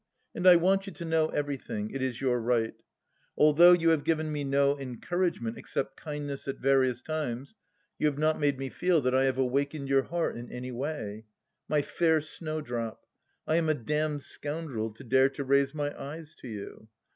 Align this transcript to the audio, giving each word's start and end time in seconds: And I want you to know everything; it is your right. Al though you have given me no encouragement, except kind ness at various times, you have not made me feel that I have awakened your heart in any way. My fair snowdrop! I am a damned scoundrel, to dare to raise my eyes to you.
And 0.33 0.47
I 0.47 0.55
want 0.55 0.87
you 0.87 0.93
to 0.93 1.05
know 1.05 1.27
everything; 1.27 1.91
it 1.91 2.01
is 2.01 2.21
your 2.21 2.41
right. 2.41 2.73
Al 3.39 3.53
though 3.53 3.73
you 3.73 3.89
have 3.89 4.03
given 4.03 4.31
me 4.31 4.43
no 4.43 4.79
encouragement, 4.79 5.59
except 5.59 5.95
kind 5.95 6.25
ness 6.25 6.47
at 6.47 6.57
various 6.57 7.03
times, 7.03 7.55
you 7.99 8.07
have 8.07 8.17
not 8.17 8.39
made 8.39 8.57
me 8.57 8.69
feel 8.69 8.99
that 9.01 9.13
I 9.13 9.25
have 9.25 9.37
awakened 9.37 9.89
your 9.89 10.01
heart 10.01 10.35
in 10.37 10.49
any 10.51 10.71
way. 10.71 11.25
My 11.69 11.83
fair 11.83 12.19
snowdrop! 12.19 13.05
I 13.45 13.57
am 13.57 13.69
a 13.69 13.75
damned 13.75 14.23
scoundrel, 14.23 14.89
to 14.91 15.03
dare 15.03 15.29
to 15.29 15.43
raise 15.43 15.75
my 15.75 15.95
eyes 15.95 16.33
to 16.37 16.47
you. 16.47 16.87